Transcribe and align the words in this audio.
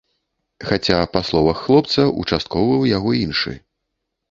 Хаця, 0.69 0.99
па 1.17 1.21
словах 1.29 1.57
хлопца, 1.67 2.07
участковы 2.23 2.73
ў 2.83 2.85
яго 2.97 3.11
іншы. 3.23 3.57